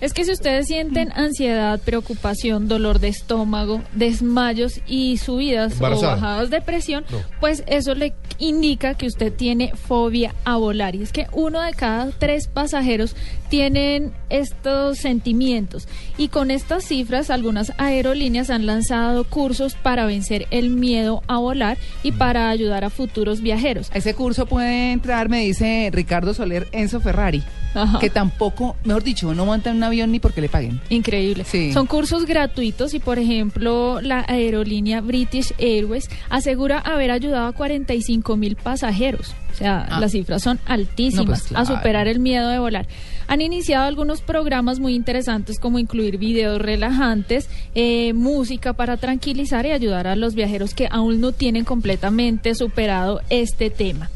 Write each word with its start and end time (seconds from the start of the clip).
Es 0.00 0.14
que 0.14 0.24
si 0.24 0.32
ustedes 0.32 0.66
sienten 0.66 1.12
ansiedad, 1.12 1.78
preocupación, 1.80 2.68
dolor 2.68 3.00
de 3.00 3.08
estómago, 3.08 3.82
desmayos 3.92 4.80
y 4.86 5.18
subidas 5.18 5.80
o 5.80 6.00
bajadas 6.00 6.48
de 6.50 6.60
presión, 6.62 7.04
No. 7.10 7.18
pues 7.40 7.62
eso 7.66 7.94
le 7.94 8.14
indica 8.38 8.94
que 8.94 9.06
usted 9.06 9.32
tiene 9.32 9.72
fobia 9.74 10.34
a 10.44 10.56
volar. 10.56 10.94
Y 10.94 11.02
es 11.02 11.12
que 11.12 11.26
uno 11.32 11.60
de 11.60 11.72
cada 11.74 12.10
tres 12.12 12.48
pasajeros 12.48 13.14
tienen 13.50 14.12
estos 14.30 14.98
sentimientos. 14.98 15.86
Y 16.16 16.28
con 16.28 16.50
estas 16.50 16.84
cifras, 16.84 17.28
algunas 17.30 17.72
aerolíneas 17.76 18.48
han 18.48 18.64
lanzado 18.64 19.24
cursos 19.24 19.74
para 19.74 20.06
vencer 20.06 20.46
el 20.50 20.70
miedo 20.70 21.22
a 21.26 21.38
volar 21.38 21.76
y 22.02 22.12
para 22.12 22.48
ayudar 22.48 22.84
a 22.84 22.90
futuros 22.90 23.42
viajeros. 23.42 23.90
A 23.92 23.98
ese 23.98 24.14
curso 24.14 24.46
puede 24.46 24.92
entrar, 24.92 25.28
me 25.28 25.40
dice 25.40 25.90
Ricardo 25.92 26.32
Soler, 26.32 26.68
Enzo 26.72 27.00
Ferrari, 27.00 27.42
Ajá. 27.74 27.98
que 28.00 28.10
tampoco, 28.10 28.76
mejor 28.84 29.02
dicho, 29.04 29.32
no 29.34 29.46
monta 29.46 29.70
en 29.70 29.76
un 29.76 29.84
avión 29.84 30.10
ni 30.12 30.18
porque 30.18 30.40
le 30.40 30.48
paguen. 30.48 30.80
Increíble. 30.88 31.44
Sí. 31.44 31.72
Son 31.72 31.86
cursos 31.86 32.26
gratuitos 32.26 32.94
y, 32.94 32.98
por 32.98 33.18
ejemplo, 33.18 34.00
la 34.00 34.24
aerolínea 34.26 35.00
British 35.00 35.54
Airways 35.58 36.08
asegura 36.28 36.78
haber 36.80 37.10
ayudado 37.10 37.46
a 37.46 37.52
45 37.52 38.36
mil 38.36 38.56
pasajeros. 38.56 39.34
O 39.52 39.56
sea, 39.56 39.86
Ah. 39.90 40.00
las 40.00 40.12
cifras 40.12 40.42
son 40.42 40.58
altísimas 40.66 41.44
No, 41.50 41.56
pues, 41.58 41.68
a 41.70 41.76
superar 41.76 42.08
el 42.08 42.18
miedo 42.20 42.48
de 42.48 42.58
volar. 42.58 42.86
Han 43.28 43.40
iniciado 43.40 43.84
algunos 43.86 44.22
programas 44.22 44.80
muy 44.80 44.94
interesantes 44.94 45.60
como 45.60 45.78
incluir 45.78 46.18
videos 46.18 46.60
relajantes, 46.60 47.48
eh, 47.76 48.12
música 48.12 48.72
para 48.72 48.96
tranquilizar 48.96 49.66
y 49.66 49.70
ayudar 49.70 50.06
a 50.08 50.16
los 50.16 50.34
viajeros 50.34 50.74
que 50.74 50.88
aún 50.90 51.20
no 51.20 51.30
tienen 51.32 51.64
completamente 51.64 52.54
superado 52.56 53.20
este 53.30 53.70
tema. 53.70 54.10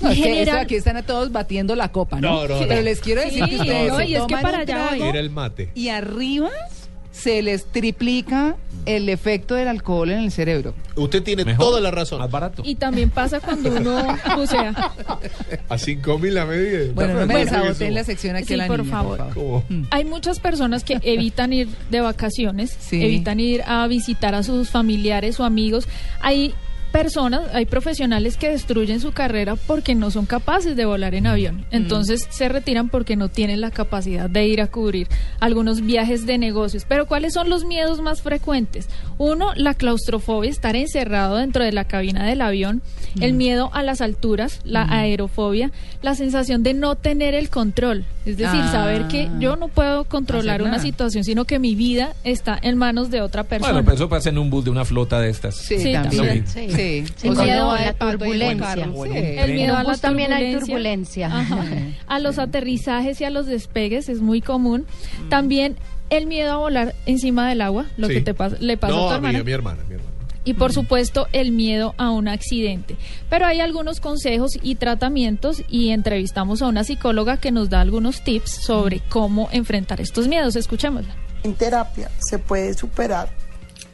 No, 0.00 0.10
es 0.10 0.16
que 0.16 0.22
General- 0.24 0.48
eso 0.48 0.56
aquí 0.58 0.74
están 0.76 0.96
a 0.96 1.02
todos 1.02 1.32
batiendo 1.32 1.74
la 1.74 1.90
copa, 1.90 2.20
¿no? 2.20 2.42
No, 2.42 2.48
no, 2.48 2.60
no. 2.60 2.68
Pero 2.68 2.82
les 2.82 3.00
quiero 3.00 3.20
decir 3.20 3.44
Sí, 3.44 3.50
que 3.50 3.56
ustedes 3.56 3.88
no, 3.92 3.98
se 3.98 4.06
y 4.06 4.14
es 4.14 4.22
que 4.22 4.34
para 4.34 4.48
un 4.48 4.54
allá 4.54 4.64
trago 4.66 4.96
voy. 4.98 5.08
Era 5.08 5.20
el 5.20 5.30
mate. 5.30 5.70
y 5.74 5.88
arriba 5.88 6.50
se 7.10 7.42
les 7.42 7.64
triplica 7.64 8.54
el 8.86 9.08
efecto 9.08 9.56
del 9.56 9.66
alcohol 9.66 10.10
en 10.12 10.20
el 10.20 10.30
cerebro. 10.30 10.72
Usted 10.94 11.20
tiene 11.24 11.44
Mejor, 11.44 11.66
toda 11.66 11.80
la 11.80 11.90
razón. 11.90 12.20
Más 12.20 12.30
barato. 12.30 12.62
Y 12.64 12.76
también 12.76 13.10
pasa 13.10 13.40
cuando 13.40 13.72
uno 13.72 14.04
bucea. 14.36 14.72
A 15.68 15.78
5 15.78 16.18
mil 16.20 16.34
la 16.34 16.46
medida. 16.46 16.92
Bueno, 16.94 17.14
no 17.18 17.26
me 17.26 17.38
desaboten 17.38 17.92
la 17.94 18.04
sección 18.04 18.36
aquí 18.36 18.46
Sí, 18.46 18.54
a 18.54 18.58
la 18.58 18.66
por 18.68 18.80
niña, 18.84 18.90
favor. 18.92 19.30
¿Cómo? 19.34 19.64
Hay 19.90 20.04
muchas 20.04 20.38
personas 20.38 20.84
que 20.84 20.98
evitan 21.02 21.52
ir 21.52 21.68
de 21.90 22.00
vacaciones, 22.00 22.76
Sí. 22.78 23.02
evitan 23.04 23.40
ir 23.40 23.62
a 23.66 23.84
visitar 23.88 24.36
a 24.36 24.44
sus 24.44 24.70
familiares 24.70 25.40
o 25.40 25.44
amigos. 25.44 25.88
Hay 26.20 26.54
personas, 26.92 27.42
hay 27.54 27.66
profesionales 27.66 28.36
que 28.36 28.50
destruyen 28.50 29.00
su 29.00 29.12
carrera 29.12 29.56
porque 29.56 29.94
no 29.94 30.10
son 30.10 30.26
capaces 30.26 30.76
de 30.76 30.84
volar 30.84 31.14
en 31.14 31.26
avión. 31.26 31.66
Entonces 31.70 32.26
se 32.30 32.48
retiran 32.48 32.88
porque 32.88 33.16
no 33.16 33.28
tienen 33.28 33.60
la 33.60 33.70
capacidad 33.70 34.28
de 34.28 34.46
ir 34.46 34.60
a 34.60 34.66
cubrir 34.66 35.08
algunos 35.40 35.80
viajes 35.80 36.26
de 36.26 36.38
negocios. 36.38 36.84
Pero 36.88 37.06
¿cuáles 37.06 37.34
son 37.34 37.48
los 37.48 37.64
miedos 37.64 38.00
más 38.00 38.22
frecuentes? 38.22 38.88
Uno, 39.18 39.52
la 39.54 39.74
claustrofobia, 39.74 40.50
estar 40.50 40.76
encerrado 40.76 41.36
dentro 41.36 41.64
de 41.64 41.72
la 41.72 41.84
cabina 41.84 42.24
del 42.24 42.40
avión, 42.40 42.82
el 43.20 43.34
miedo 43.34 43.70
a 43.72 43.82
las 43.82 44.00
alturas, 44.00 44.60
la 44.64 44.86
aerofobia, 44.90 45.70
la 46.02 46.14
sensación 46.14 46.62
de 46.62 46.74
no 46.74 46.96
tener 46.96 47.34
el 47.34 47.50
control. 47.50 48.04
Es 48.28 48.36
decir, 48.36 48.60
Ah. 48.62 48.70
saber 48.72 49.08
que 49.08 49.30
yo 49.38 49.56
no 49.56 49.68
puedo 49.68 50.04
controlar 50.04 50.60
una 50.62 50.78
situación, 50.78 51.24
sino 51.24 51.46
que 51.46 51.58
mi 51.58 51.74
vida 51.74 52.12
está 52.24 52.58
en 52.60 52.76
manos 52.76 53.10
de 53.10 53.22
otra 53.22 53.44
persona. 53.44 53.72
Bueno, 53.72 53.84
pero 53.86 53.94
eso 53.94 54.08
pasa 54.08 54.28
en 54.28 54.36
un 54.38 54.50
bus 54.50 54.64
de 54.66 54.70
una 54.70 54.84
flota 54.84 55.18
de 55.20 55.30
estas. 55.30 55.56
Sí, 55.56 55.78
Sí, 55.78 55.92
también. 55.92 56.44
también. 56.44 56.46
Sí. 56.46 57.04
Sí. 57.16 57.28
O 57.28 57.32
miedo 57.32 57.70
a 57.70 57.74
la 57.80 57.82
el 57.88 57.88
el 57.88 57.96
turbulencia. 58.18 58.72
en 58.84 58.90
un 58.90 59.16
el 59.16 59.52
miedo 59.54 59.76
a 59.76 59.82
la 59.82 59.96
también 59.96 60.32
hay 60.32 60.56
turbulencia. 60.56 61.28
Ajá. 61.28 61.64
A 62.06 62.18
los 62.18 62.38
aterrizajes 62.38 63.20
y 63.20 63.24
a 63.24 63.30
los 63.30 63.46
despegues 63.46 64.08
es 64.10 64.20
muy 64.20 64.40
común. 64.42 64.84
También 65.30 65.76
el 66.10 66.26
miedo 66.26 66.52
a 66.52 66.56
volar 66.56 66.94
encima 67.06 67.48
del 67.48 67.60
agua, 67.62 67.86
lo 67.96 68.08
Sí. 68.08 68.14
que 68.14 68.20
te 68.20 68.34
pasa, 68.34 68.56
le 68.60 68.76
pasa 68.76 68.92
no, 68.94 69.04
a 69.04 69.08
tu 69.08 69.12
a, 69.12 69.16
hermana. 69.16 69.38
a 69.38 69.42
mi 69.44 69.52
hermana, 69.52 69.82
a 69.82 69.88
mi 69.88 69.94
hermana. 69.94 70.10
Y 70.48 70.54
por 70.54 70.72
supuesto 70.72 71.26
el 71.32 71.52
miedo 71.52 71.94
a 71.98 72.10
un 72.10 72.26
accidente. 72.26 72.96
Pero 73.28 73.44
hay 73.44 73.60
algunos 73.60 74.00
consejos 74.00 74.52
y 74.62 74.76
tratamientos 74.76 75.62
y 75.68 75.90
entrevistamos 75.90 76.62
a 76.62 76.68
una 76.68 76.84
psicóloga 76.84 77.36
que 77.36 77.52
nos 77.52 77.68
da 77.68 77.82
algunos 77.82 78.24
tips 78.24 78.52
sobre 78.52 79.00
cómo 79.10 79.50
enfrentar 79.52 80.00
estos 80.00 80.26
miedos. 80.26 80.56
Escuchémosla. 80.56 81.14
En 81.42 81.52
terapia 81.52 82.10
se 82.18 82.38
puede 82.38 82.72
superar 82.72 83.28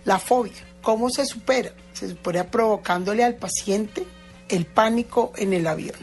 la 0.04 0.20
fobia. 0.20 0.52
¿Cómo 0.80 1.10
se 1.10 1.26
supera? 1.26 1.72
Se 1.92 2.08
supera 2.08 2.48
provocándole 2.48 3.24
al 3.24 3.34
paciente 3.34 4.04
el 4.48 4.64
pánico 4.64 5.32
en 5.34 5.54
el 5.54 5.66
avión. 5.66 5.96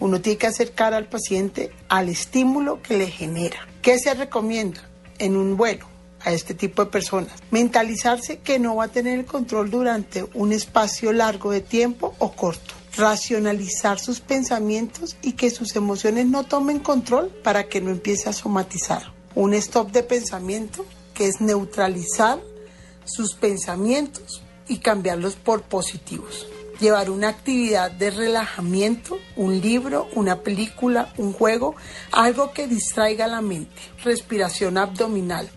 Uno 0.00 0.20
tiene 0.20 0.36
que 0.36 0.48
acercar 0.48 0.92
al 0.92 1.06
paciente 1.06 1.72
al 1.88 2.10
estímulo 2.10 2.82
que 2.82 2.98
le 2.98 3.06
genera. 3.06 3.66
¿Qué 3.80 3.98
se 3.98 4.12
recomienda 4.12 4.82
en 5.18 5.34
un 5.34 5.56
vuelo 5.56 5.86
a 6.20 6.32
este 6.32 6.54
tipo 6.54 6.84
de 6.84 6.90
personas? 6.90 7.32
Mentalizarse 7.50 8.38
que 8.38 8.58
no 8.58 8.76
va 8.76 8.84
a 8.84 8.88
tener 8.88 9.18
el 9.18 9.26
control 9.26 9.70
durante 9.70 10.26
un 10.34 10.52
espacio 10.52 11.12
largo 11.12 11.50
de 11.50 11.60
tiempo 11.60 12.14
o 12.18 12.32
corto. 12.32 12.74
Racionalizar 12.96 13.98
sus 13.98 14.20
pensamientos 14.20 15.16
y 15.22 15.32
que 15.32 15.50
sus 15.50 15.76
emociones 15.76 16.26
no 16.26 16.44
tomen 16.44 16.80
control 16.80 17.28
para 17.44 17.68
que 17.68 17.80
no 17.80 17.90
empiece 17.90 18.28
a 18.28 18.32
somatizar. 18.32 19.12
Un 19.34 19.54
stop 19.54 19.92
de 19.92 20.02
pensamiento 20.02 20.84
que 21.14 21.26
es 21.26 21.40
neutralizar 21.40 22.40
sus 23.04 23.34
pensamientos 23.34 24.42
y 24.68 24.78
cambiarlos 24.78 25.36
por 25.36 25.62
positivos. 25.62 26.46
Llevar 26.80 27.10
una 27.10 27.28
actividad 27.28 27.90
de 27.90 28.10
relajamiento, 28.10 29.18
un 29.34 29.60
libro, 29.60 30.08
una 30.14 30.42
película, 30.42 31.12
un 31.16 31.32
juego, 31.32 31.74
algo 32.12 32.52
que 32.52 32.68
distraiga 32.68 33.26
la 33.26 33.40
mente. 33.40 33.74
Respiración 34.04 34.78
abdominal. 34.78 35.50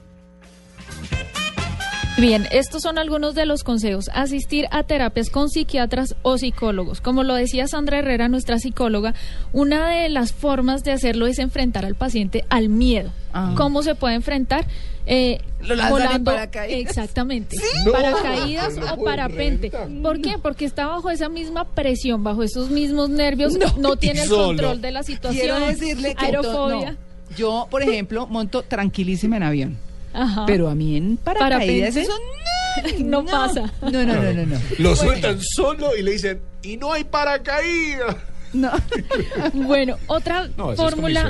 Bien, 2.22 2.48
estos 2.52 2.84
son 2.84 3.00
algunos 3.00 3.34
de 3.34 3.48
los 3.48 3.64
consejos. 3.64 4.06
Asistir 4.14 4.68
a 4.70 4.84
terapias 4.84 5.32
con 5.32 5.50
psiquiatras 5.50 6.16
o 6.22 6.38
psicólogos. 6.38 7.02
Como 7.02 7.24
lo 7.24 7.34
decía 7.34 7.66
Sandra 7.66 7.98
Herrera, 7.98 8.28
nuestra 8.28 8.60
psicóloga, 8.60 9.16
una 9.54 9.90
de 9.90 10.08
las 10.08 10.32
formas 10.32 10.84
de 10.84 10.92
hacerlo 10.92 11.26
es 11.26 11.40
enfrentar 11.40 11.84
al 11.84 11.96
paciente 11.96 12.46
al 12.50 12.70
miedo. 12.70 13.10
Ah. 13.34 13.56
¿Cómo 13.58 13.82
se 13.82 13.96
puede 13.96 14.14
enfrentar? 14.14 14.68
Eh, 15.08 15.40
Lo 15.62 15.76
paracaídas. 16.24 16.92
Exactamente. 16.92 17.58
No, 17.88 17.92
paracaídas 17.92 18.78
o 18.78 19.04
parapente. 19.04 19.72
reventar. 19.72 20.04
¿Por 20.04 20.22
qué? 20.22 20.38
Porque 20.38 20.66
está 20.66 20.86
bajo 20.86 21.10
esa 21.10 21.28
misma 21.28 21.66
presión, 21.66 22.24
bajo 22.24 22.44
esos 22.44 22.70
mismos 22.70 23.10
nervios, 23.10 23.58
no, 23.80 23.96
tiene 23.96 24.22
el 24.22 24.28
solo. 24.30 24.46
control 24.50 24.80
de 24.80 24.92
la 24.92 25.02
situación. 25.02 25.42
Quiero 25.42 25.66
decirle 25.66 26.14
que 26.14 26.24
aerofobia. 26.24 26.92
no. 26.92 27.36
yo, 27.36 27.68
por 27.72 27.82
ejemplo, 27.82 28.28
monto 28.28 28.62
tranquilísima 28.62 29.38
en 29.38 29.44
avión. 29.44 29.91
Ajá. 30.14 30.46
Pero 30.46 30.70
a 30.70 30.76
mí 30.76 30.98
en 30.98 31.18
paracaídas 31.18 31.96
eso 31.96 32.12
No 33.00 33.26
pasa. 33.26 33.72
No, 33.82 33.92
no, 33.92 34.06
no, 34.06 34.34
no, 34.34 34.46
no. 34.46 34.58
Lo 34.80 34.96
sueltan 34.96 35.40
solo 35.42 35.96
y 35.98 36.02
le 36.04 36.12
dicen, 36.12 36.40
y 36.64 36.78
no 36.78 36.94
hay 36.94 37.04
paracaídas. 37.04 38.16
No. 38.54 38.72
Bueno, 39.54 39.98
otra 40.08 40.50
No, 40.58 40.76
fórmula, 40.76 41.30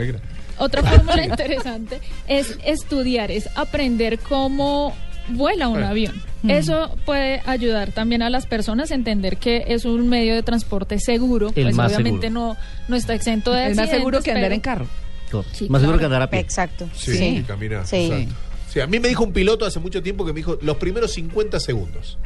otra 0.57 0.83
fórmula 0.83 1.23
interesante 1.25 1.99
es 2.27 2.57
estudiar, 2.65 3.31
es 3.31 3.49
aprender 3.55 4.19
cómo 4.19 4.95
vuela 5.29 5.67
un 5.67 5.83
Ah. 5.83 5.89
avión. 5.89 6.21
Eso 6.47 6.95
puede 7.05 7.41
ayudar 7.45 7.91
también 7.91 8.23
a 8.23 8.31
las 8.31 8.47
personas 8.47 8.89
a 8.91 8.95
entender 8.95 9.37
que 9.37 9.65
es 9.67 9.85
un 9.85 10.09
medio 10.09 10.33
de 10.33 10.41
transporte 10.41 10.99
seguro, 10.99 11.51
El 11.55 11.65
pues 11.65 11.75
más 11.75 11.91
obviamente 11.93 12.27
seguro. 12.29 12.53
no 12.53 12.57
no 12.87 12.95
está 12.95 13.13
exento 13.13 13.51
de 13.51 13.67
Es 13.67 13.77
más 13.77 13.89
seguro 13.91 14.21
que 14.21 14.31
andar 14.31 14.51
en 14.51 14.59
carro. 14.59 14.87
Sí, 15.53 15.69
Más 15.69 15.81
seguro 15.81 15.97
que 15.99 16.05
andar 16.05 16.23
a 16.23 16.29
pie. 16.29 16.39
Exacto. 16.39 16.89
Sí, 16.95 17.15
Sí. 17.15 17.43
caminar. 17.47 17.85
Sí. 17.87 17.95
exacto. 18.11 18.33
Sí, 18.71 18.79
a 18.79 18.87
mí 18.87 18.99
me 18.99 19.09
dijo 19.09 19.23
un 19.23 19.33
piloto 19.33 19.65
hace 19.65 19.79
mucho 19.79 20.01
tiempo 20.01 20.25
que 20.25 20.31
me 20.33 20.37
dijo 20.37 20.57
los 20.61 20.77
primeros 20.77 21.11
50 21.13 21.59
segundos. 21.59 22.17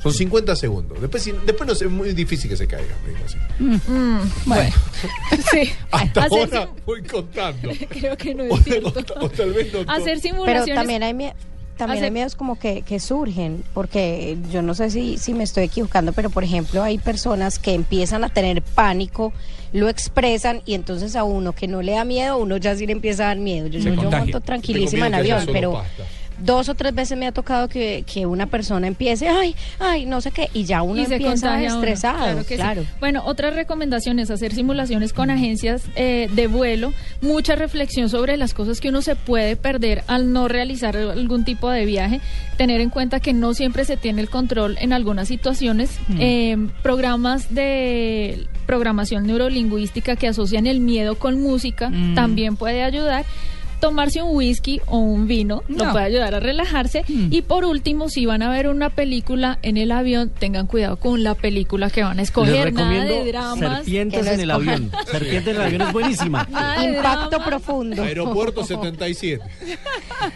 Son 0.00 0.12
50 0.14 0.54
segundos. 0.54 1.00
Después, 1.00 1.20
si- 1.24 1.32
después 1.44 1.66
no 1.68 1.74
sé, 1.74 1.86
es 1.86 1.90
muy 1.90 2.12
difícil 2.12 2.48
que 2.48 2.56
se 2.56 2.68
caiga. 2.68 2.94
Me 3.04 3.10
dijo 3.12 3.24
así. 3.24 3.36
Mm, 3.58 4.18
bueno, 4.46 4.76
sí. 5.50 5.70
Hasta 5.90 6.24
Hacer 6.24 6.38
ahora 6.54 6.62
sim- 6.66 6.84
voy 6.86 7.02
contando. 7.02 7.70
creo 7.88 8.16
que 8.16 8.32
no 8.36 8.44
O, 8.44 8.56
es 8.58 8.62
cierto. 8.64 9.14
o- 9.16 9.24
o 9.24 9.28
tal 9.28 9.52
vez 9.52 9.72
no. 9.72 9.80
Hacer 9.80 10.04
Pero 10.04 10.20
simulaciones. 10.20 10.74
también 10.76 11.02
hay 11.02 11.14
mie- 11.14 11.34
también 11.78 12.04
hay 12.04 12.10
miedos 12.10 12.34
como 12.34 12.58
que, 12.58 12.82
que 12.82 13.00
surgen, 13.00 13.64
porque 13.72 14.36
yo 14.50 14.60
no 14.60 14.74
sé 14.74 14.90
si, 14.90 15.16
si 15.16 15.32
me 15.32 15.44
estoy 15.44 15.64
equivocando, 15.64 16.12
pero 16.12 16.28
por 16.28 16.44
ejemplo 16.44 16.82
hay 16.82 16.98
personas 16.98 17.58
que 17.58 17.72
empiezan 17.72 18.24
a 18.24 18.28
tener 18.28 18.60
pánico, 18.60 19.32
lo 19.72 19.88
expresan 19.88 20.60
y 20.66 20.74
entonces 20.74 21.16
a 21.16 21.24
uno 21.24 21.52
que 21.52 21.68
no 21.68 21.80
le 21.80 21.92
da 21.92 22.04
miedo, 22.04 22.36
uno 22.36 22.56
ya 22.56 22.76
sí 22.76 22.86
le 22.86 22.92
empieza 22.92 23.24
a 23.24 23.26
dar 23.28 23.38
miedo. 23.38 23.68
Yo, 23.68 23.78
yo, 23.78 23.94
yo 23.94 24.10
monto 24.10 24.40
tranquilísima 24.40 25.06
en 25.06 25.14
avión, 25.14 25.46
pero 25.50 25.72
pasta. 25.72 26.04
Dos 26.44 26.68
o 26.68 26.74
tres 26.74 26.94
veces 26.94 27.18
me 27.18 27.26
ha 27.26 27.32
tocado 27.32 27.68
que, 27.68 28.04
que 28.12 28.26
una 28.26 28.46
persona 28.46 28.86
empiece, 28.86 29.28
ay, 29.28 29.54
ay, 29.78 30.06
no 30.06 30.20
sé 30.20 30.30
qué, 30.30 30.48
y 30.54 30.64
ya 30.64 30.82
uno 30.82 31.02
y 31.02 31.06
se 31.06 31.14
empieza 31.14 31.32
contagia 31.32 31.68
uno. 31.74 31.80
estresado. 31.80 32.18
Claro 32.18 32.46
que 32.46 32.56
sí. 32.56 32.88
Bueno, 33.00 33.22
otra 33.24 33.50
recomendación 33.50 34.18
es 34.18 34.30
hacer 34.30 34.54
simulaciones 34.54 35.12
con 35.12 35.30
agencias 35.30 35.82
eh, 35.96 36.28
de 36.32 36.46
vuelo, 36.46 36.92
mucha 37.20 37.54
reflexión 37.56 38.08
sobre 38.08 38.36
las 38.36 38.54
cosas 38.54 38.80
que 38.80 38.88
uno 38.88 39.02
se 39.02 39.16
puede 39.16 39.56
perder 39.56 40.02
al 40.06 40.32
no 40.32 40.48
realizar 40.48 40.96
algún 40.96 41.44
tipo 41.44 41.70
de 41.70 41.84
viaje, 41.84 42.20
tener 42.56 42.80
en 42.80 42.90
cuenta 42.90 43.20
que 43.20 43.32
no 43.32 43.54
siempre 43.54 43.84
se 43.84 43.96
tiene 43.96 44.20
el 44.20 44.28
control 44.30 44.76
en 44.80 44.92
algunas 44.92 45.28
situaciones, 45.28 45.98
eh, 46.18 46.56
programas 46.82 47.54
de 47.54 48.46
programación 48.66 49.26
neurolingüística 49.26 50.16
que 50.16 50.28
asocian 50.28 50.66
el 50.66 50.80
miedo 50.80 51.16
con 51.16 51.40
música 51.40 51.88
Mm. 51.90 52.14
también 52.14 52.56
puede 52.56 52.82
ayudar. 52.82 53.24
Tomarse 53.80 54.22
un 54.22 54.36
whisky 54.36 54.80
o 54.86 54.98
un 54.98 55.26
vino, 55.26 55.62
lo 55.68 55.84
No. 55.86 55.92
puede 55.92 56.04
ayudar 56.06 56.34
a 56.34 56.40
relajarse. 56.40 57.04
Mm. 57.08 57.28
Y 57.32 57.42
por 57.42 57.64
último, 57.64 58.08
si 58.08 58.26
van 58.26 58.42
a 58.42 58.50
ver 58.50 58.68
una 58.68 58.90
película 58.90 59.58
en 59.62 59.76
el 59.76 59.92
avión, 59.92 60.30
tengan 60.38 60.66
cuidado 60.66 60.96
con 60.96 61.22
la 61.22 61.34
película 61.34 61.90
que 61.90 62.02
van 62.02 62.18
a 62.18 62.22
escoger. 62.22 62.66
Les 62.66 62.74
Nada 62.74 63.04
de 63.04 63.24
dramas. 63.26 63.58
Serpientes 63.58 64.26
en 64.26 64.40
el 64.40 64.50
avión. 64.50 64.90
Serpientes 65.10 65.54
en 65.54 65.60
el 65.60 65.66
avión 65.66 65.82
es 65.82 65.92
buenísima. 65.92 66.46
Nada 66.50 66.84
Impacto 66.84 67.38
profundo. 67.44 68.02
Aeropuerto 68.02 68.64
77. 68.64 69.42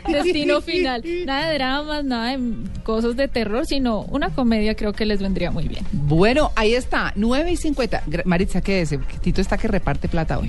Destino 0.08 0.60
final. 0.62 1.02
Nada 1.26 1.48
de 1.48 1.54
dramas, 1.54 2.04
nada 2.04 2.36
de 2.36 2.52
cosas 2.82 3.16
de 3.16 3.28
terror, 3.28 3.66
sino 3.66 4.02
una 4.02 4.30
comedia 4.30 4.74
creo 4.74 4.92
que 4.92 5.06
les 5.06 5.20
vendría 5.20 5.50
muy 5.50 5.68
bien. 5.68 5.84
Bueno, 5.92 6.50
ahí 6.56 6.74
está, 6.74 7.12
9 7.16 7.52
y 7.52 7.56
50. 7.56 8.04
Gra- 8.06 8.22
Maritza, 8.24 8.60
¿qué 8.60 8.80
es? 8.82 8.94
Tito 9.20 9.40
está 9.40 9.56
que 9.58 9.68
reparte 9.68 10.08
plata 10.08 10.38
hoy. 10.38 10.48